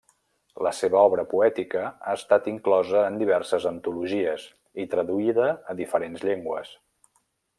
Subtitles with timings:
[0.67, 4.49] La seva obra poètica ha estat inclosa en diverses antologies
[4.85, 6.77] i traduïda a diferents llengües.